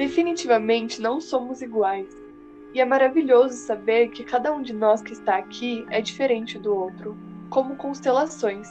Definitivamente 0.00 0.98
não 0.98 1.20
somos 1.20 1.60
iguais. 1.60 2.08
E 2.72 2.80
é 2.80 2.86
maravilhoso 2.86 3.54
saber 3.54 4.08
que 4.08 4.24
cada 4.24 4.50
um 4.50 4.62
de 4.62 4.72
nós 4.72 5.02
que 5.02 5.12
está 5.12 5.36
aqui 5.36 5.84
é 5.90 6.00
diferente 6.00 6.58
do 6.58 6.74
outro, 6.74 7.18
como 7.50 7.76
constelações. 7.76 8.66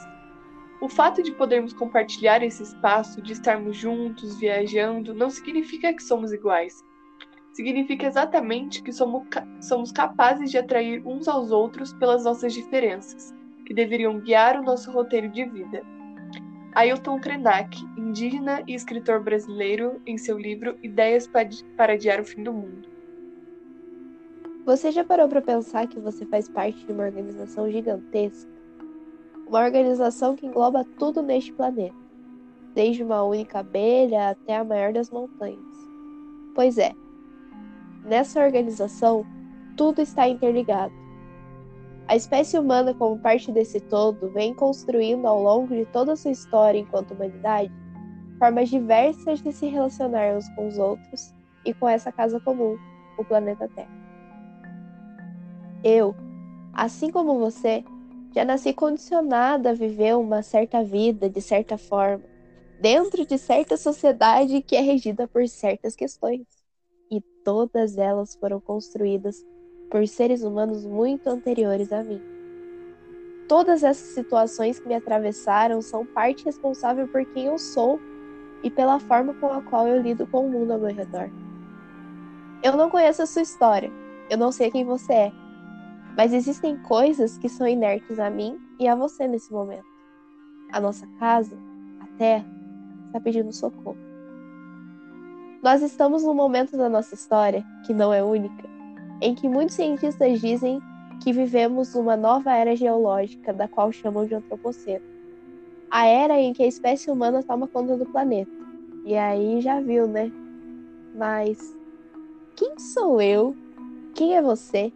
O 0.82 0.88
fato 0.88 1.22
de 1.22 1.30
podermos 1.30 1.72
compartilhar 1.72 2.42
esse 2.42 2.64
espaço, 2.64 3.22
de 3.22 3.32
estarmos 3.32 3.76
juntos, 3.76 4.40
viajando, 4.40 5.14
não 5.14 5.30
significa 5.30 5.92
que 5.92 6.02
somos 6.02 6.32
iguais. 6.32 6.82
Significa 7.52 8.08
exatamente 8.08 8.82
que 8.82 8.92
somos, 8.92 9.22
somos 9.60 9.92
capazes 9.92 10.50
de 10.50 10.58
atrair 10.58 11.00
uns 11.06 11.28
aos 11.28 11.52
outros 11.52 11.92
pelas 11.92 12.24
nossas 12.24 12.52
diferenças, 12.52 13.32
que 13.64 13.72
deveriam 13.72 14.18
guiar 14.18 14.58
o 14.58 14.64
nosso 14.64 14.90
roteiro 14.90 15.28
de 15.28 15.44
vida. 15.44 15.99
Ailton 16.72 17.18
Krenak, 17.18 17.76
indígena 17.96 18.62
e 18.64 18.74
escritor 18.74 19.20
brasileiro, 19.20 20.00
em 20.06 20.16
seu 20.16 20.38
livro 20.38 20.78
Ideias 20.84 21.28
para 21.76 21.94
Adiar 21.94 22.20
o 22.20 22.24
Fim 22.24 22.44
do 22.44 22.52
Mundo. 22.52 22.88
Você 24.64 24.92
já 24.92 25.02
parou 25.02 25.28
para 25.28 25.42
pensar 25.42 25.88
que 25.88 25.98
você 25.98 26.24
faz 26.26 26.48
parte 26.48 26.86
de 26.86 26.92
uma 26.92 27.04
organização 27.04 27.68
gigantesca? 27.68 28.48
Uma 29.48 29.64
organização 29.64 30.36
que 30.36 30.46
engloba 30.46 30.84
tudo 30.96 31.22
neste 31.22 31.52
planeta, 31.52 31.96
desde 32.72 33.02
uma 33.02 33.24
única 33.24 33.58
abelha 33.58 34.30
até 34.30 34.56
a 34.56 34.62
maior 34.62 34.92
das 34.92 35.10
montanhas. 35.10 35.58
Pois 36.54 36.78
é, 36.78 36.92
nessa 38.04 38.44
organização, 38.44 39.26
tudo 39.76 40.02
está 40.02 40.28
interligado. 40.28 40.99
A 42.10 42.16
espécie 42.16 42.58
humana, 42.58 42.92
como 42.92 43.16
parte 43.20 43.52
desse 43.52 43.78
todo, 43.78 44.30
vem 44.30 44.52
construindo 44.52 45.26
ao 45.26 45.40
longo 45.40 45.72
de 45.72 45.86
toda 45.86 46.14
a 46.14 46.16
sua 46.16 46.32
história 46.32 46.76
enquanto 46.76 47.12
humanidade 47.12 47.72
formas 48.36 48.68
diversas 48.68 49.40
de 49.40 49.52
se 49.52 49.68
relacionar 49.68 50.36
uns 50.36 50.48
com 50.56 50.66
os 50.66 50.76
outros 50.76 51.32
e 51.64 51.72
com 51.72 51.88
essa 51.88 52.10
casa 52.10 52.40
comum, 52.40 52.76
o 53.16 53.24
planeta 53.24 53.68
Terra. 53.68 53.92
Eu, 55.84 56.12
assim 56.72 57.12
como 57.12 57.38
você, 57.38 57.84
já 58.34 58.44
nasci 58.44 58.72
condicionada 58.72 59.70
a 59.70 59.74
viver 59.74 60.16
uma 60.16 60.42
certa 60.42 60.82
vida 60.82 61.30
de 61.30 61.40
certa 61.40 61.78
forma, 61.78 62.24
dentro 62.80 63.24
de 63.24 63.38
certa 63.38 63.76
sociedade 63.76 64.62
que 64.62 64.74
é 64.74 64.80
regida 64.80 65.28
por 65.28 65.46
certas 65.46 65.94
questões. 65.94 66.44
E 67.08 67.20
todas 67.44 67.96
elas 67.96 68.34
foram 68.34 68.60
construídas 68.60 69.36
por 69.90 70.06
seres 70.06 70.42
humanos 70.42 70.86
muito 70.86 71.28
anteriores 71.28 71.92
a 71.92 72.02
mim. 72.02 72.22
Todas 73.48 73.82
essas 73.82 74.14
situações 74.14 74.78
que 74.78 74.86
me 74.86 74.94
atravessaram 74.94 75.82
são 75.82 76.06
parte 76.06 76.44
responsável 76.44 77.08
por 77.08 77.24
quem 77.26 77.46
eu 77.46 77.58
sou 77.58 78.00
e 78.62 78.70
pela 78.70 79.00
forma 79.00 79.34
com 79.34 79.48
a 79.52 79.60
qual 79.62 79.88
eu 79.88 80.00
lido 80.00 80.26
com 80.28 80.46
o 80.46 80.50
mundo 80.50 80.72
ao 80.72 80.78
meu 80.78 80.94
redor. 80.94 81.28
Eu 82.62 82.76
não 82.76 82.88
conheço 82.88 83.22
a 83.22 83.26
sua 83.26 83.42
história, 83.42 83.90
eu 84.30 84.38
não 84.38 84.52
sei 84.52 84.70
quem 84.70 84.84
você 84.84 85.12
é, 85.12 85.32
mas 86.16 86.32
existem 86.32 86.76
coisas 86.82 87.36
que 87.38 87.48
são 87.48 87.66
inertes 87.66 88.20
a 88.20 88.30
mim 88.30 88.60
e 88.78 88.86
a 88.86 88.94
você 88.94 89.26
nesse 89.26 89.52
momento. 89.52 89.88
A 90.70 90.80
nossa 90.80 91.06
casa, 91.18 91.58
a 92.00 92.06
terra, 92.16 92.46
está 93.06 93.20
pedindo 93.20 93.52
socorro. 93.52 93.96
Nós 95.62 95.82
estamos 95.82 96.22
num 96.22 96.34
momento 96.34 96.76
da 96.76 96.88
nossa 96.88 97.14
história, 97.14 97.64
que 97.84 97.92
não 97.92 98.14
é 98.14 98.22
única, 98.22 98.69
em 99.20 99.34
que 99.34 99.48
muitos 99.48 99.76
cientistas 99.76 100.40
dizem 100.40 100.80
que 101.22 101.32
vivemos 101.32 101.94
uma 101.94 102.16
nova 102.16 102.52
era 102.54 102.74
geológica, 102.74 103.52
da 103.52 103.68
qual 103.68 103.92
chamam 103.92 104.24
de 104.24 104.34
antropoceno. 104.34 105.04
A 105.90 106.06
era 106.06 106.38
em 106.38 106.52
que 106.52 106.62
a 106.62 106.66
espécie 106.66 107.10
humana 107.10 107.42
toma 107.42 107.66
conta 107.66 107.96
do 107.96 108.06
planeta. 108.06 108.50
E 109.04 109.16
aí 109.16 109.60
já 109.60 109.80
viu, 109.80 110.06
né? 110.06 110.32
Mas 111.14 111.76
quem 112.56 112.78
sou 112.78 113.20
eu? 113.20 113.56
Quem 114.14 114.36
é 114.36 114.42
você? 114.42 114.92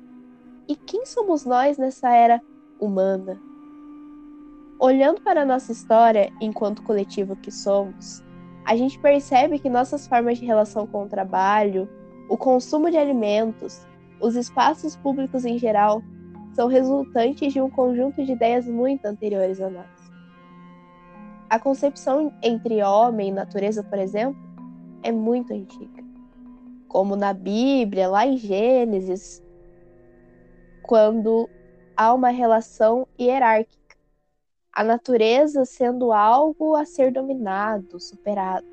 E 0.68 0.76
quem 0.76 1.04
somos 1.04 1.44
nós 1.44 1.76
nessa 1.76 2.10
era 2.10 2.40
humana? 2.80 3.40
Olhando 4.78 5.20
para 5.20 5.42
a 5.42 5.46
nossa 5.46 5.72
história 5.72 6.32
enquanto 6.40 6.82
coletivo 6.82 7.36
que 7.36 7.50
somos, 7.50 8.22
a 8.64 8.76
gente 8.76 8.98
percebe 8.98 9.58
que 9.58 9.68
nossas 9.68 10.06
formas 10.06 10.38
de 10.38 10.46
relação 10.46 10.86
com 10.86 11.04
o 11.04 11.08
trabalho, 11.08 11.88
o 12.28 12.36
consumo 12.36 12.90
de 12.90 12.96
alimentos, 12.96 13.86
os 14.20 14.36
espaços 14.36 14.96
públicos 14.96 15.44
em 15.44 15.58
geral, 15.58 16.02
são 16.52 16.68
resultantes 16.68 17.52
de 17.52 17.60
um 17.60 17.68
conjunto 17.68 18.24
de 18.24 18.32
ideias 18.32 18.66
muito 18.66 19.04
anteriores 19.06 19.60
a 19.60 19.68
nós. 19.68 20.12
A 21.50 21.58
concepção 21.58 22.32
entre 22.42 22.82
homem 22.82 23.28
e 23.28 23.32
natureza, 23.32 23.82
por 23.82 23.98
exemplo, 23.98 24.40
é 25.02 25.12
muito 25.12 25.52
antiga. 25.52 26.02
Como 26.88 27.16
na 27.16 27.32
Bíblia, 27.32 28.08
lá 28.08 28.26
em 28.26 28.36
Gênesis, 28.36 29.42
quando 30.82 31.48
há 31.96 32.14
uma 32.14 32.28
relação 32.28 33.06
hierárquica, 33.18 33.96
a 34.72 34.82
natureza 34.82 35.64
sendo 35.64 36.12
algo 36.12 36.74
a 36.74 36.84
ser 36.84 37.12
dominado, 37.12 38.00
superado. 38.00 38.66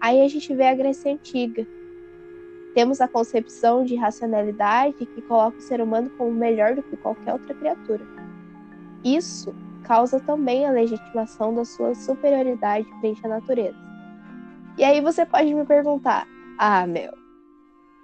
Aí 0.00 0.22
a 0.22 0.28
gente 0.28 0.54
vê 0.54 0.68
a 0.68 0.74
Grécia 0.74 1.12
Antiga. 1.12 1.66
Temos 2.74 3.00
a 3.00 3.08
concepção 3.08 3.84
de 3.84 3.96
racionalidade 3.96 5.06
que 5.06 5.22
coloca 5.22 5.58
o 5.58 5.62
ser 5.62 5.80
humano 5.80 6.10
como 6.16 6.30
melhor 6.30 6.74
do 6.74 6.82
que 6.82 6.96
qualquer 6.96 7.32
outra 7.32 7.54
criatura. 7.54 8.06
Isso 9.04 9.54
causa 9.82 10.20
também 10.20 10.66
a 10.66 10.70
legitimação 10.70 11.54
da 11.54 11.64
sua 11.64 11.94
superioridade 11.94 12.86
frente 13.00 13.24
à 13.26 13.28
natureza. 13.28 13.78
E 14.78 14.84
aí 14.84 15.00
você 15.00 15.26
pode 15.26 15.52
me 15.52 15.64
perguntar: 15.64 16.26
ah, 16.58 16.86
Mel, 16.86 17.12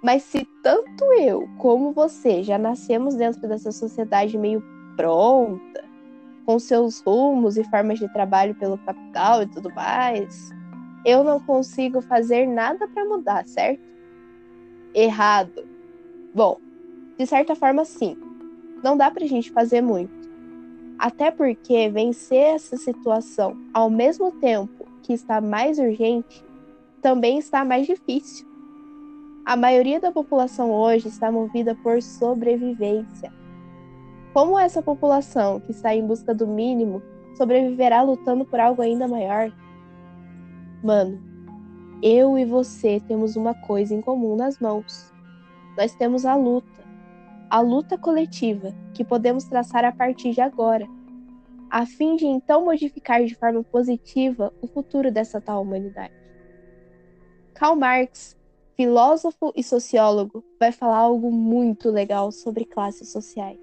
mas 0.03 0.23
se 0.23 0.45
tanto 0.61 1.05
eu 1.13 1.47
como 1.57 1.93
você 1.93 2.43
já 2.43 2.57
nascemos 2.57 3.15
dentro 3.15 3.47
dessa 3.47 3.71
sociedade 3.71 4.37
meio 4.37 4.61
pronta, 4.95 5.85
com 6.45 6.59
seus 6.59 7.01
rumos 7.01 7.57
e 7.57 7.63
formas 7.65 7.99
de 7.99 8.11
trabalho 8.13 8.55
pelo 8.55 8.77
capital 8.79 9.43
e 9.43 9.47
tudo 9.47 9.69
mais, 9.73 10.49
eu 11.05 11.23
não 11.23 11.39
consigo 11.39 12.01
fazer 12.01 12.47
nada 12.47 12.87
para 12.87 13.05
mudar, 13.05 13.45
certo? 13.45 13.81
Errado. 14.93 15.67
Bom, 16.33 16.59
de 17.17 17.25
certa 17.25 17.55
forma, 17.55 17.85
sim. 17.85 18.17
Não 18.83 18.95
dá 18.95 19.09
pra 19.09 19.25
gente 19.25 19.51
fazer 19.51 19.81
muito. 19.81 20.27
Até 20.99 21.31
porque 21.31 21.89
vencer 21.89 22.55
essa 22.55 22.77
situação 22.77 23.57
ao 23.73 23.89
mesmo 23.89 24.31
tempo 24.31 24.85
que 25.03 25.13
está 25.13 25.39
mais 25.39 25.79
urgente 25.79 26.43
também 27.01 27.37
está 27.37 27.63
mais 27.63 27.85
difícil. 27.85 28.47
A 29.45 29.55
maioria 29.55 29.99
da 29.99 30.11
população 30.11 30.71
hoje 30.71 31.07
está 31.07 31.31
movida 31.31 31.73
por 31.75 32.01
sobrevivência. 32.01 33.31
Como 34.33 34.59
essa 34.59 34.81
população, 34.81 35.59
que 35.59 35.71
está 35.71 35.95
em 35.95 36.05
busca 36.05 36.33
do 36.33 36.45
mínimo, 36.45 37.01
sobreviverá 37.35 38.01
lutando 38.01 38.43
por 38.43 38.59
algo 38.59 38.81
ainda 38.81 39.07
maior? 39.07 39.51
Mano, 40.83 41.26
eu 42.01 42.37
e 42.37 42.45
você 42.45 42.99
temos 43.07 43.35
uma 43.35 43.53
coisa 43.53 43.93
em 43.93 44.01
comum 44.01 44.35
nas 44.35 44.59
mãos. 44.59 45.11
Nós 45.77 45.93
temos 45.95 46.25
a 46.25 46.35
luta, 46.35 46.83
a 47.49 47.59
luta 47.59 47.97
coletiva 47.97 48.73
que 48.93 49.03
podemos 49.03 49.45
traçar 49.45 49.85
a 49.85 49.91
partir 49.91 50.31
de 50.31 50.41
agora, 50.41 50.87
a 51.69 51.85
fim 51.85 52.15
de 52.15 52.25
então 52.25 52.65
modificar 52.65 53.23
de 53.23 53.35
forma 53.35 53.63
positiva 53.63 54.53
o 54.61 54.67
futuro 54.67 55.11
dessa 55.11 55.39
tal 55.39 55.61
humanidade. 55.61 56.13
Karl 57.53 57.75
Marx 57.75 58.37
filósofo 58.77 59.51
e 59.55 59.63
sociólogo, 59.63 60.43
vai 60.59 60.71
falar 60.71 60.97
algo 60.97 61.31
muito 61.31 61.89
legal 61.89 62.31
sobre 62.31 62.63
classes 62.63 63.11
sociais. 63.11 63.59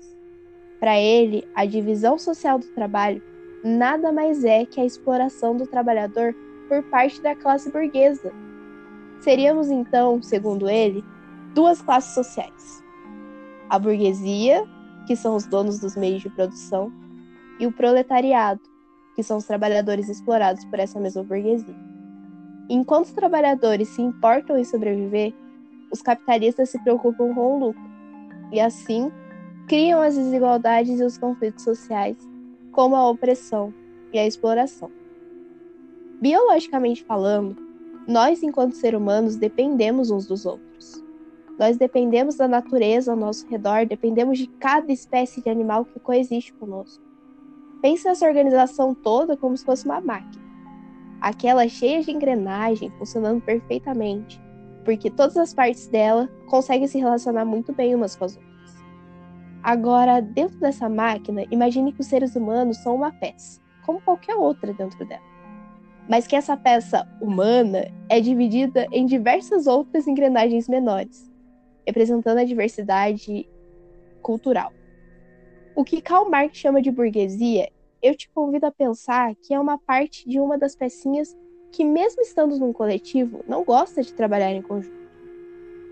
Para 0.80 0.98
ele, 0.98 1.48
a 1.54 1.64
divisão 1.64 2.18
social 2.18 2.58
do 2.58 2.66
trabalho 2.74 3.22
nada 3.62 4.12
mais 4.12 4.44
é 4.44 4.66
que 4.66 4.80
a 4.80 4.84
exploração 4.84 5.56
do 5.56 5.68
trabalhador 5.68 6.34
por 6.68 6.82
parte 6.84 7.20
da 7.22 7.34
classe 7.34 7.70
burguesa. 7.70 8.32
Seríamos 9.20 9.70
então, 9.70 10.22
segundo 10.22 10.68
ele, 10.68 11.04
duas 11.54 11.80
classes 11.80 12.14
sociais: 12.14 12.82
a 13.70 13.78
burguesia, 13.78 14.64
que 15.06 15.16
são 15.16 15.36
os 15.36 15.46
donos 15.46 15.78
dos 15.78 15.96
meios 15.96 16.22
de 16.22 16.30
produção, 16.30 16.92
e 17.58 17.66
o 17.66 17.72
proletariado, 17.72 18.60
que 19.14 19.22
são 19.22 19.36
os 19.36 19.44
trabalhadores 19.44 20.08
explorados 20.08 20.64
por 20.66 20.78
essa 20.78 20.98
mesma 20.98 21.22
burguesia. 21.22 21.74
Enquanto 22.68 23.06
os 23.06 23.12
trabalhadores 23.12 23.88
se 23.88 24.02
importam 24.02 24.58
em 24.58 24.64
sobreviver, 24.64 25.34
os 25.92 26.02
capitalistas 26.02 26.70
se 26.70 26.82
preocupam 26.82 27.32
com 27.34 27.56
o 27.56 27.58
lucro 27.58 27.82
e, 28.50 28.60
assim, 28.60 29.12
criam 29.68 30.00
as 30.00 30.16
desigualdades 30.16 30.98
e 30.98 31.04
os 31.04 31.16
conflitos 31.18 31.62
sociais, 31.62 32.16
como 32.72 32.96
a 32.96 33.08
opressão 33.08 33.72
e 34.12 34.18
a 34.18 34.26
exploração. 34.26 34.90
Biologicamente 36.20 37.04
falando, 37.04 37.56
nós, 38.06 38.42
enquanto 38.42 38.74
seres 38.74 39.00
humanos, 39.00 39.36
dependemos 39.36 40.10
uns 40.10 40.26
dos 40.26 40.46
outros. 40.46 41.02
Nós 41.58 41.76
dependemos 41.76 42.36
da 42.36 42.48
natureza 42.48 43.12
ao 43.12 43.16
nosso 43.16 43.46
redor, 43.48 43.86
dependemos 43.86 44.38
de 44.38 44.46
cada 44.46 44.92
espécie 44.92 45.40
de 45.40 45.48
animal 45.48 45.84
que 45.84 46.00
coexiste 46.00 46.52
conosco. 46.54 47.02
Pense 47.80 48.04
nessa 48.04 48.26
organização 48.26 48.94
toda 48.94 49.36
como 49.36 49.56
se 49.56 49.64
fosse 49.64 49.84
uma 49.84 50.00
máquina 50.00 50.44
aquela 51.24 51.66
cheia 51.66 52.02
de 52.02 52.10
engrenagem 52.10 52.90
funcionando 52.98 53.40
perfeitamente, 53.40 54.38
porque 54.84 55.10
todas 55.10 55.38
as 55.38 55.54
partes 55.54 55.88
dela 55.88 56.28
conseguem 56.50 56.86
se 56.86 56.98
relacionar 56.98 57.46
muito 57.46 57.72
bem 57.72 57.94
umas 57.94 58.14
com 58.14 58.26
as 58.26 58.36
outras. 58.36 58.84
Agora, 59.62 60.20
dentro 60.20 60.58
dessa 60.58 60.86
máquina, 60.86 61.46
imagine 61.50 61.94
que 61.94 62.02
os 62.02 62.08
seres 62.08 62.36
humanos 62.36 62.76
são 62.76 62.94
uma 62.96 63.10
peça, 63.10 63.58
como 63.86 64.02
qualquer 64.02 64.34
outra 64.34 64.74
dentro 64.74 65.02
dela. 65.06 65.33
Mas 66.08 66.26
que 66.26 66.36
essa 66.36 66.56
peça 66.56 67.08
humana 67.20 67.90
é 68.08 68.20
dividida 68.20 68.86
em 68.92 69.06
diversas 69.06 69.66
outras 69.66 70.06
engrenagens 70.06 70.68
menores, 70.68 71.30
representando 71.86 72.38
a 72.38 72.44
diversidade 72.44 73.48
cultural. 74.22 74.72
O 75.74 75.82
que 75.82 76.00
Karl 76.00 76.28
Marx 76.28 76.56
chama 76.56 76.80
de 76.80 76.90
burguesia, 76.90 77.70
eu 78.02 78.14
te 78.14 78.28
convido 78.30 78.66
a 78.66 78.70
pensar 78.70 79.34
que 79.34 79.54
é 79.54 79.58
uma 79.58 79.78
parte 79.78 80.28
de 80.28 80.38
uma 80.38 80.58
das 80.58 80.76
pecinhas 80.76 81.34
que, 81.72 81.84
mesmo 81.84 82.22
estando 82.22 82.58
num 82.58 82.72
coletivo, 82.72 83.42
não 83.48 83.64
gosta 83.64 84.02
de 84.02 84.12
trabalhar 84.12 84.52
em 84.52 84.62
conjunto. 84.62 85.04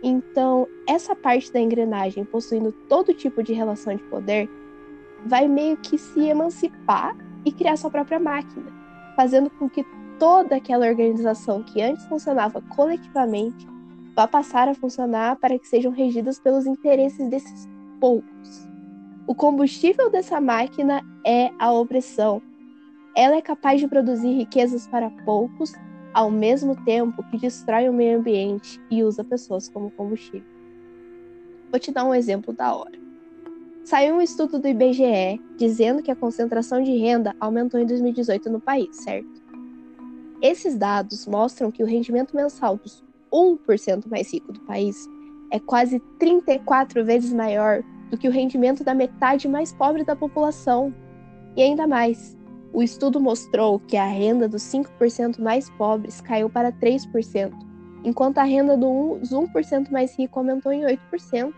Então, 0.02 0.68
essa 0.86 1.16
parte 1.16 1.52
da 1.52 1.60
engrenagem 1.60 2.24
possuindo 2.24 2.72
todo 2.88 3.14
tipo 3.14 3.42
de 3.42 3.52
relação 3.52 3.96
de 3.96 4.02
poder 4.04 4.48
vai 5.24 5.48
meio 5.48 5.76
que 5.76 5.96
se 5.96 6.20
emancipar 6.20 7.16
e 7.44 7.52
criar 7.52 7.76
sua 7.76 7.90
própria 7.90 8.18
máquina, 8.18 8.81
fazendo 9.22 9.50
com 9.50 9.70
que 9.70 9.86
toda 10.18 10.56
aquela 10.56 10.84
organização 10.84 11.62
que 11.62 11.80
antes 11.80 12.04
funcionava 12.06 12.60
coletivamente 12.60 13.64
vá 14.16 14.26
passar 14.26 14.66
a 14.66 14.74
funcionar 14.74 15.36
para 15.36 15.56
que 15.56 15.68
sejam 15.68 15.92
regidas 15.92 16.40
pelos 16.40 16.66
interesses 16.66 17.28
desses 17.28 17.68
poucos. 18.00 18.68
O 19.24 19.32
combustível 19.32 20.10
dessa 20.10 20.40
máquina 20.40 21.04
é 21.24 21.52
a 21.56 21.70
opressão. 21.70 22.42
Ela 23.16 23.36
é 23.36 23.40
capaz 23.40 23.80
de 23.80 23.86
produzir 23.86 24.32
riquezas 24.32 24.88
para 24.88 25.08
poucos 25.24 25.72
ao 26.12 26.28
mesmo 26.28 26.74
tempo 26.84 27.22
que 27.30 27.38
destrói 27.38 27.88
o 27.88 27.92
meio 27.92 28.18
ambiente 28.18 28.80
e 28.90 29.04
usa 29.04 29.22
pessoas 29.22 29.68
como 29.68 29.92
combustível. 29.92 30.50
Vou 31.70 31.78
te 31.78 31.92
dar 31.92 32.02
um 32.02 32.12
exemplo 32.12 32.52
da 32.52 32.74
hora. 32.74 32.98
Saiu 33.84 34.14
um 34.14 34.20
estudo 34.20 34.60
do 34.60 34.68
IBGE 34.68 35.40
dizendo 35.56 36.02
que 36.02 36.10
a 36.10 36.16
concentração 36.16 36.82
de 36.82 36.96
renda 36.96 37.34
aumentou 37.40 37.80
em 37.80 37.86
2018 37.86 38.48
no 38.48 38.60
país, 38.60 38.96
certo? 38.96 39.42
Esses 40.40 40.76
dados 40.76 41.26
mostram 41.26 41.70
que 41.70 41.82
o 41.82 41.86
rendimento 41.86 42.34
mensal 42.34 42.76
dos 42.76 43.04
1% 43.32 44.08
mais 44.08 44.32
rico 44.32 44.52
do 44.52 44.60
país 44.60 45.08
é 45.50 45.58
quase 45.58 45.98
34 46.18 47.04
vezes 47.04 47.32
maior 47.32 47.82
do 48.08 48.16
que 48.16 48.28
o 48.28 48.30
rendimento 48.30 48.84
da 48.84 48.94
metade 48.94 49.48
mais 49.48 49.72
pobre 49.72 50.04
da 50.04 50.14
população. 50.14 50.94
E 51.56 51.62
ainda 51.62 51.86
mais, 51.86 52.36
o 52.72 52.82
estudo 52.82 53.20
mostrou 53.20 53.80
que 53.80 53.96
a 53.96 54.06
renda 54.06 54.48
dos 54.48 54.62
5% 54.62 55.40
mais 55.40 55.68
pobres 55.70 56.20
caiu 56.20 56.48
para 56.48 56.72
3%, 56.72 57.52
enquanto 58.04 58.38
a 58.38 58.44
renda 58.44 58.76
dos 58.76 59.30
1% 59.30 59.90
mais 59.90 60.16
rico 60.16 60.38
aumentou 60.38 60.72
em 60.72 60.82
8%. 60.82 61.52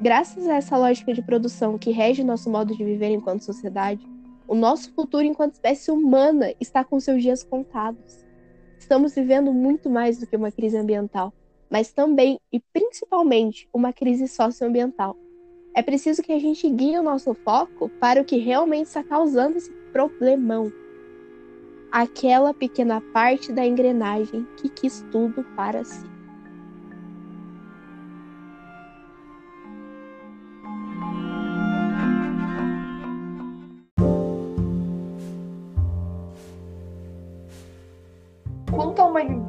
Graças 0.00 0.46
a 0.48 0.56
essa 0.56 0.76
lógica 0.76 1.14
de 1.14 1.22
produção 1.22 1.78
que 1.78 1.90
rege 1.90 2.24
nosso 2.24 2.50
modo 2.50 2.76
de 2.76 2.84
viver 2.84 3.10
enquanto 3.10 3.44
sociedade, 3.44 4.04
o 4.46 4.54
nosso 4.54 4.92
futuro 4.92 5.24
enquanto 5.24 5.54
espécie 5.54 5.90
humana 5.90 6.52
está 6.60 6.84
com 6.84 6.98
seus 6.98 7.22
dias 7.22 7.42
contados. 7.44 8.24
Estamos 8.78 9.14
vivendo 9.14 9.52
muito 9.52 9.88
mais 9.88 10.18
do 10.18 10.26
que 10.26 10.36
uma 10.36 10.50
crise 10.50 10.76
ambiental, 10.76 11.32
mas 11.70 11.92
também 11.92 12.38
e 12.52 12.60
principalmente 12.72 13.68
uma 13.72 13.92
crise 13.92 14.28
socioambiental. 14.28 15.16
É 15.74 15.82
preciso 15.82 16.22
que 16.22 16.32
a 16.32 16.38
gente 16.38 16.68
guie 16.68 16.98
o 16.98 17.02
nosso 17.02 17.32
foco 17.32 17.88
para 18.00 18.20
o 18.20 18.24
que 18.24 18.36
realmente 18.36 18.88
está 18.88 19.02
causando 19.02 19.56
esse 19.56 19.70
problemão. 19.92 20.72
Aquela 21.90 22.52
pequena 22.52 23.00
parte 23.00 23.52
da 23.52 23.64
engrenagem 23.64 24.46
que 24.56 24.68
quis 24.68 25.04
tudo 25.10 25.44
para 25.56 25.84
si. 25.84 26.13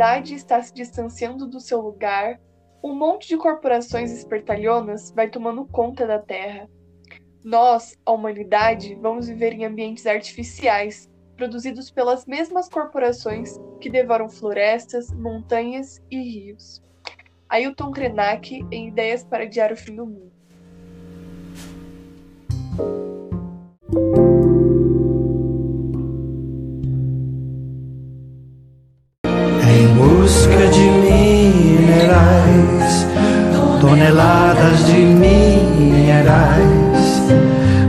Humanidade 0.06 0.36
está 0.36 0.62
se 0.62 0.72
distanciando 0.72 1.48
do 1.48 1.60
seu 1.60 1.82
lugar, 1.82 2.40
um 2.84 2.94
monte 2.94 3.28
de 3.28 3.38
corporações 3.38 4.12
espertalhonas 4.12 5.10
vai 5.10 5.28
tomando 5.28 5.66
conta 5.66 6.06
da 6.06 6.20
Terra. 6.20 6.70
Nós, 7.44 7.98
a 8.06 8.12
humanidade, 8.12 8.94
vamos 9.02 9.28
viver 9.28 9.54
em 9.54 9.66
ambientes 9.66 10.06
artificiais, 10.06 11.10
produzidos 11.36 11.90
pelas 11.90 12.28
mesmas 12.28 12.70
corporações 12.70 13.60
que 13.82 13.90
devoram 13.90 14.30
florestas, 14.30 15.12
montanhas 15.12 16.00
e 16.12 16.22
rios. 16.22 16.84
Ailton 17.50 17.92
Krenak 17.92 18.64
em 18.72 18.90
Ideias 18.90 19.24
para 19.24 19.44
Adiar 19.44 19.74
o 19.74 19.78
Fim 19.78 19.96
do 19.96 20.06
Mundo. 20.06 20.32
Toneladas 33.96 34.86
de 34.88 34.98
minerais 34.98 36.44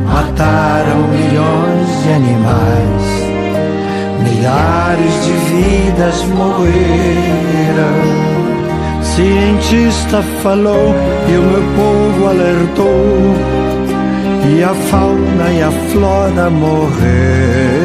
mataram 0.05 1.09
milhões 1.09 1.89
de 2.03 2.13
animais, 2.13 3.05
milhares 4.23 5.15
de 5.25 5.33
vidas 5.51 6.25
morreram. 6.27 7.97
Cientista 9.03 10.23
falou 10.43 10.95
e 11.29 11.37
o 11.37 11.43
meu 11.43 11.65
povo 11.75 12.29
alertou, 12.29 13.35
e 14.49 14.63
a 14.63 14.75
fauna 14.75 15.51
e 15.53 15.63
a 15.63 15.73
flora 15.91 16.51
morreram. 16.51 17.76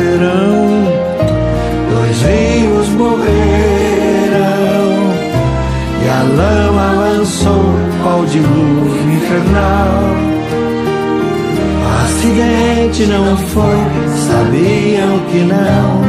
Acidente 13.01 13.07
não 13.07 13.35
foi, 13.35 13.77
sabiam 14.15 15.19
que 15.31 15.39
não, 15.39 16.01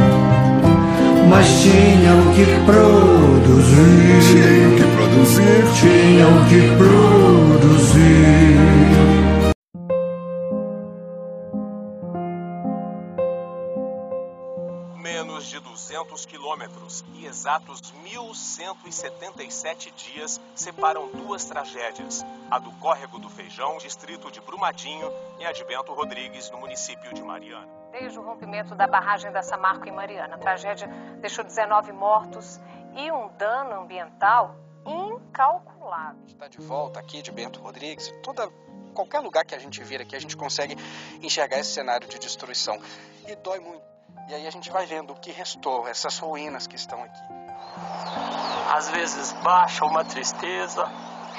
mas 1.27 1.47
tinham 1.61 2.21
que 2.35 2.45
produzir. 2.65 4.19
Tinham 4.21 4.71
que 4.75 4.83
produzir. 4.95 5.63
Tinham 5.73 6.45
que 6.49 6.61
produzir. 6.77 7.52
3.600 16.03 16.27
quilômetros 16.27 17.05
e 17.15 17.25
exatos 17.25 17.81
1.177 18.03 19.93
dias 19.95 20.41
separam 20.55 21.09
duas 21.09 21.45
tragédias: 21.45 22.25
a 22.51 22.59
do 22.59 22.71
Córrego 22.73 23.17
do 23.19 23.29
Feijão, 23.29 23.77
distrito 23.77 24.29
de 24.31 24.41
Brumadinho, 24.41 25.09
e 25.39 25.45
a 25.45 25.51
de 25.51 25.63
Bento 25.63 25.93
Rodrigues, 25.93 26.49
no 26.51 26.57
município 26.59 27.13
de 27.13 27.23
Mariana. 27.23 27.67
Desde 27.91 28.19
o 28.19 28.23
rompimento 28.23 28.75
da 28.75 28.87
barragem 28.87 29.31
da 29.31 29.41
Samarco 29.41 29.87
em 29.87 29.91
Mariana, 29.91 30.35
a 30.35 30.37
tragédia 30.37 30.87
deixou 31.21 31.43
19 31.43 31.91
mortos 31.91 32.59
e 32.95 33.11
um 33.11 33.29
dano 33.37 33.81
ambiental 33.81 34.55
incalculável. 34.85 36.23
Está 36.27 36.47
de 36.47 36.59
volta 36.59 36.99
aqui 36.99 37.21
de 37.21 37.31
Bento 37.31 37.61
Rodrigues, 37.61 38.13
toda 38.23 38.51
qualquer 38.93 39.19
lugar 39.19 39.45
que 39.45 39.55
a 39.55 39.59
gente 39.59 39.83
vira 39.83 40.03
aqui, 40.03 40.15
a 40.15 40.19
gente 40.19 40.37
consegue 40.37 40.75
enxergar 41.21 41.59
esse 41.59 41.71
cenário 41.71 42.07
de 42.07 42.19
destruição. 42.19 42.79
E 43.27 43.35
dói 43.35 43.59
muito. 43.59 43.92
E 44.27 44.33
aí 44.33 44.47
a 44.47 44.51
gente 44.51 44.71
vai 44.71 44.85
vendo 44.85 45.11
o 45.11 45.15
que 45.15 45.31
restou, 45.31 45.87
essas 45.87 46.17
ruínas 46.17 46.65
que 46.65 46.75
estão 46.75 47.03
aqui. 47.03 47.21
Às 48.73 48.89
vezes 48.89 49.33
baixa 49.43 49.85
uma 49.85 50.05
tristeza, 50.05 50.85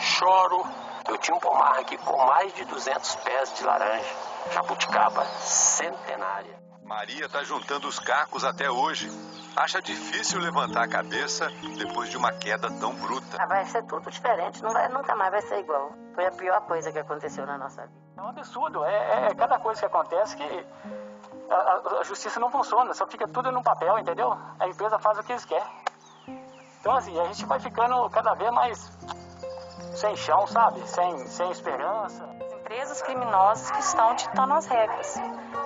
choro. 0.00 0.62
Eu 1.09 1.19
tinha 1.19 1.37
um 1.37 1.41
pomar 1.41 1.79
aqui 1.79 1.97
com 1.99 2.17
mais 2.26 2.55
de 2.55 2.64
200 2.64 3.17
pés 3.17 3.55
de 3.55 3.64
laranja, 3.64 4.14
jabuticaba 4.53 5.25
centenária. 5.41 6.62
Maria 6.85 7.29
tá 7.29 7.43
juntando 7.43 7.88
os 7.88 7.99
cacos 7.99 8.45
até 8.45 8.71
hoje. 8.71 9.11
Acha 9.57 9.81
difícil 9.81 10.38
levantar 10.41 10.85
a 10.85 10.88
cabeça 10.88 11.49
depois 11.79 12.11
de 12.11 12.17
uma 12.17 12.33
queda 12.33 12.69
tão 12.79 12.95
bruta. 12.95 13.38
Ah, 13.41 13.47
vai 13.47 13.64
ser 13.67 13.83
tudo 13.85 14.11
diferente, 14.11 14.62
não 14.62 14.71
vai, 14.71 14.88
nunca 14.88 15.14
mais 15.14 15.31
vai 15.31 15.43
ser 15.43 15.61
igual. 15.61 15.93
Foi 16.14 16.26
a 16.26 16.33
pior 16.33 16.61
coisa 16.62 16.93
que 16.93 16.99
aconteceu 16.99 17.47
na 17.47 17.57
nossa 17.57 17.87
vida. 17.87 18.05
É 18.17 18.23
um 18.23 18.29
absurdo, 18.29 18.85
é, 18.85 19.29
é 19.29 19.35
cada 19.35 19.59
coisa 19.59 19.81
que 19.81 19.87
acontece 19.87 20.37
que 20.37 20.67
a, 21.51 22.01
a- 22.01 22.05
justiça 22.05 22.39
não 22.41 22.51
funciona, 22.51 22.93
só 22.95 23.07
fica 23.07 23.27
tudo 23.29 23.51
no 23.53 23.63
papel, 23.63 23.99
entendeu? 23.99 24.37
A 24.59 24.67
empresa 24.69 24.99
faz 24.99 25.19
o 25.19 25.23
que 25.23 25.33
eles 25.33 25.45
querem. 25.45 25.67
Então 26.81 26.95
assim, 26.97 27.19
a 27.21 27.25
gente 27.25 27.45
vai 27.47 27.59
ficando 27.61 28.09
cada 28.11 28.35
vez 28.35 28.51
mais 28.51 28.93
sem 29.95 30.15
chão, 30.17 30.47
sabe? 30.47 30.81
Sem, 30.89 31.27
sem 31.27 31.51
esperança. 31.51 32.25
As 32.25 32.53
empresas 32.61 33.03
criminosas 33.03 33.71
que 33.71 33.81
estão 33.81 34.15
ditando 34.15 34.55
as 34.55 34.67
regras. 34.67 35.17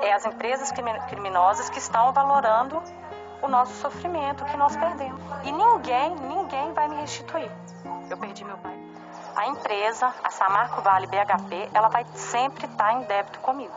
É 0.02 0.12
as 0.12 0.24
empresas 0.26 0.70
crimi- 0.72 1.00
criminosas 1.08 1.68
que 1.70 1.78
estão 1.78 2.12
valorando 2.12 2.80
o 3.42 3.48
nosso 3.48 3.72
sofrimento 3.74 4.44
que 4.44 4.56
nós 4.56 4.76
perdemos. 4.76 5.20
E 5.44 5.52
ninguém, 5.52 6.14
ninguém 6.16 6.72
vai 6.72 6.88
me 6.88 6.96
restituir. 6.96 7.50
Eu 8.10 8.16
perdi 8.18 8.44
meu 8.44 8.58
pai. 8.58 8.76
A 9.36 9.46
empresa, 9.46 10.12
a 10.24 10.30
Samarco 10.30 10.82
Vale 10.82 11.06
BHP, 11.06 11.70
ela 11.72 11.88
vai 11.88 12.04
sempre 12.14 12.66
estar 12.66 12.92
em 12.94 13.02
débito 13.02 13.38
comigo. 13.40 13.72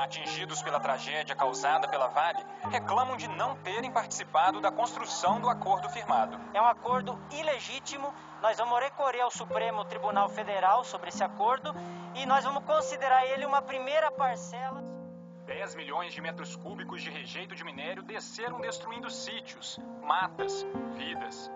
Atingidos 0.00 0.62
pela 0.62 0.80
tragédia 0.80 1.36
causada 1.36 1.86
pela 1.86 2.08
Vale, 2.08 2.42
reclamam 2.70 3.18
de 3.18 3.28
não 3.28 3.54
terem 3.56 3.92
participado 3.92 4.58
da 4.58 4.72
construção 4.72 5.38
do 5.38 5.48
acordo 5.48 5.90
firmado. 5.90 6.40
É 6.54 6.60
um 6.60 6.64
acordo 6.64 7.20
ilegítimo. 7.30 8.10
Nós 8.40 8.56
vamos 8.56 8.80
recorrer 8.80 9.20
ao 9.20 9.30
Supremo 9.30 9.84
Tribunal 9.84 10.30
Federal 10.30 10.84
sobre 10.84 11.10
esse 11.10 11.22
acordo 11.22 11.74
e 12.14 12.24
nós 12.24 12.42
vamos 12.42 12.64
considerar 12.64 13.26
ele 13.26 13.44
uma 13.44 13.60
primeira 13.60 14.10
parcela. 14.10 14.82
10 15.44 15.74
milhões 15.74 16.14
de 16.14 16.22
metros 16.22 16.56
cúbicos 16.56 17.02
de 17.02 17.10
rejeito 17.10 17.54
de 17.54 17.62
minério 17.62 18.02
desceram 18.02 18.58
destruindo 18.58 19.10
sítios, 19.10 19.78
matas, 20.02 20.66
vidas. 20.96 21.50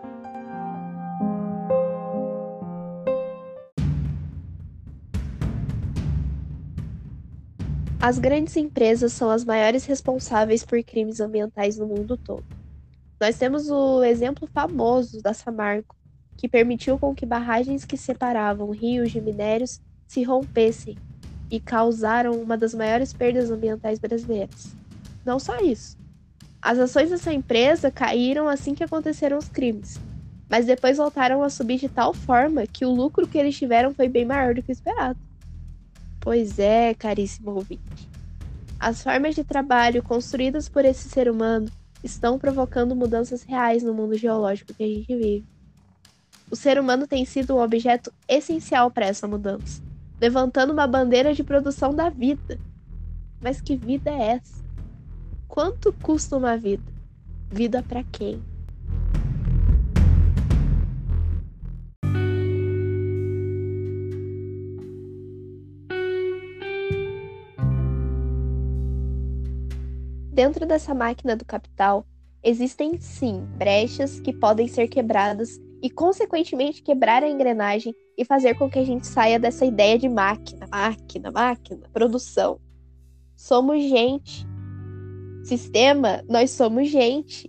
As 8.07 8.19
grandes 8.19 8.55
empresas 8.55 9.15
são 9.15 9.31
as 9.31 9.47
maiores 9.47 9.87
responsáveis 9.87 10.63
por 10.63 10.85
crimes 10.85 11.21
ambientais 11.21 11.79
no 11.79 11.87
mundo 11.87 12.19
todo. 12.19 12.45
Nós 13.19 13.39
temos 13.39 13.71
o 13.71 14.05
exemplo 14.05 14.47
famoso 14.47 15.23
da 15.23 15.33
Samarco, 15.33 15.97
que 16.37 16.47
permitiu 16.47 16.99
com 16.99 17.15
que 17.15 17.25
barragens 17.25 17.87
que 17.87 17.97
separavam 17.97 18.69
rios 18.73 19.11
de 19.11 19.23
minérios 19.23 19.81
se 20.07 20.23
rompessem 20.23 20.99
e 21.51 21.59
causaram 21.59 22.33
uma 22.33 22.59
das 22.59 22.75
maiores 22.75 23.15
perdas 23.15 23.51
ambientais 23.51 23.99
brasileiras. 23.99 24.77
Não 25.25 25.39
só 25.39 25.59
isso. 25.61 25.97
As 26.61 26.79
ações 26.79 27.09
dessa 27.09 27.33
empresa 27.33 27.91
caíram 27.91 28.47
assim 28.51 28.75
que 28.75 28.85
aconteceram 28.85 29.39
os 29.39 29.49
crimes, 29.49 29.99
mas 30.47 30.67
depois 30.67 30.99
voltaram 30.99 31.43
a 31.43 31.49
subir 31.49 31.79
de 31.79 31.89
tal 31.89 32.13
forma 32.13 32.67
que 32.67 32.85
o 32.85 32.93
lucro 32.93 33.27
que 33.27 33.39
eles 33.39 33.57
tiveram 33.57 33.95
foi 33.95 34.11
bem 34.11 34.27
maior 34.27 34.55
do 34.55 34.63
que 34.63 34.73
esperado. 34.73 35.19
Pois 36.25 36.59
é, 36.59 36.95
caríssimo 36.95 37.51
ouvinte. 37.51 38.09
As 38.81 39.03
formas 39.03 39.35
de 39.35 39.45
trabalho 39.45 40.03
construídas 40.03 40.71
por 40.71 40.83
esse 40.83 41.07
ser 41.07 41.31
humano 41.31 41.71
estão 42.03 42.39
provocando 42.39 42.97
mudanças 42.97 43.43
reais 43.43 43.83
no 43.83 43.93
mundo 43.93 44.17
geológico 44.17 44.73
que 44.73 44.83
a 44.83 44.87
gente 44.87 45.15
vive. 45.15 45.45
O 46.51 46.57
ser 46.57 46.81
humano 46.81 47.07
tem 47.07 47.27
sido 47.27 47.55
um 47.55 47.61
objeto 47.61 48.11
essencial 48.27 48.91
para 48.91 49.05
essa 49.05 49.29
mudança, 49.29 49.83
levantando 50.19 50.73
uma 50.73 50.87
bandeira 50.87 51.35
de 51.35 51.45
produção 51.45 51.95
da 51.95 52.09
vida. 52.09 52.59
Mas 53.39 53.61
que 53.61 53.77
vida 53.77 54.11
é 54.11 54.37
essa? 54.37 54.65
Quanto 55.47 55.93
custa 55.93 56.39
uma 56.39 56.57
vida? 56.57 56.91
Vida 57.51 57.83
para 57.83 58.03
quem? 58.03 58.43
Dentro 70.35 70.67
dessa 70.67 70.93
máquina 70.93 71.37
do 71.37 71.45
capital, 71.45 72.05
existem 72.43 72.99
sim 72.99 73.47
brechas 73.57 74.19
que 74.19 74.33
podem 74.33 74.67
ser 74.67 74.89
quebradas 74.89 75.61
e, 75.81 75.89
consequentemente, 75.89 76.83
quebrar 76.83 77.23
a 77.23 77.31
engrenagem 77.31 77.95
e 78.19 78.25
fazer 78.25 78.55
com 78.55 78.69
que 78.69 78.81
a 78.81 78.85
gente 78.85 79.07
saia 79.07 79.39
dessa 79.39 79.65
ideia 79.65 79.97
de 79.97 80.09
máquina, 80.09 80.67
máquina, 80.69 81.31
máquina, 81.31 81.89
produção. 81.93 82.61
Somos 83.37 83.81
gente. 83.85 84.45
Sistema, 85.45 86.25
nós 86.29 86.51
somos 86.51 86.89
gente. 86.89 87.49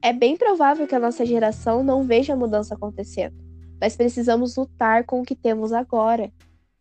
É 0.00 0.14
bem 0.14 0.34
provável 0.34 0.86
que 0.86 0.94
a 0.94 1.00
nossa 1.00 1.26
geração 1.26 1.84
não 1.84 2.04
veja 2.04 2.32
a 2.32 2.36
mudança 2.36 2.74
acontecendo, 2.74 3.36
mas 3.78 3.94
precisamos 3.94 4.56
lutar 4.56 5.04
com 5.04 5.20
o 5.20 5.24
que 5.24 5.36
temos 5.36 5.74
agora. 5.74 6.32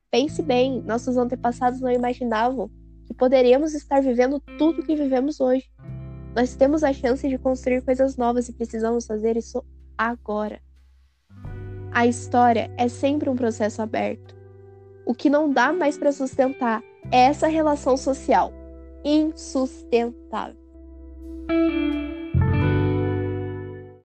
Pense 0.10 0.42
bem, 0.42 0.82
nossos 0.82 1.18
antepassados 1.18 1.82
não 1.82 1.92
imaginavam 1.92 2.72
que 3.12 3.18
poderíamos 3.18 3.74
estar 3.74 4.02
vivendo 4.02 4.40
tudo 4.58 4.84
que 4.84 4.96
vivemos 4.96 5.42
hoje. 5.42 5.70
Nós 6.34 6.56
temos 6.56 6.82
a 6.82 6.94
chance 6.94 7.28
de 7.28 7.38
construir 7.38 7.82
coisas 7.82 8.16
novas 8.16 8.48
e 8.48 8.54
precisamos 8.54 9.06
fazer 9.06 9.36
isso 9.36 9.64
agora. 9.98 10.62
A 11.92 12.08
história 12.08 12.72
é 12.78 12.88
sempre 12.88 13.30
um 13.30 13.36
processo 13.36 13.82
aberto. 13.82 14.34
O 15.06 15.14
que 15.14 15.30
não 15.30 15.52
dá 15.52 15.74
mais 15.74 15.98
para 15.98 16.14
sustentar 16.14 16.82
é 17.12 17.26
essa 17.26 17.48
relação 17.48 17.98
social 17.98 18.54
insustentável. 19.04 20.56